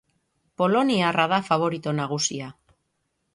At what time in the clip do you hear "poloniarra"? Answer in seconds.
0.61-1.25